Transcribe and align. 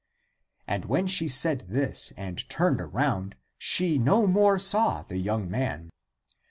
And 0.65 0.85
when 0.85 1.05
she 1.05 1.27
said 1.27 1.65
this 1.69 2.11
and 2.17 2.49
turned 2.49 2.81
around, 2.81 3.35
she 3.59 3.99
no 3.99 4.25
more 4.25 4.57
saw 4.57 5.03
the 5.03 5.19
young 5.19 5.47
man. 5.47 5.91